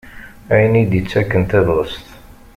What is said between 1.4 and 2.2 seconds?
tabɣest.